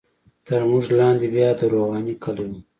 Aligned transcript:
تر 0.47 0.61
موږ 0.69 0.85
لاندې 0.99 1.27
بیا 1.33 1.49
د 1.59 1.61
روغاني 1.73 2.13
کلی 2.23 2.45
وو. 2.49 2.59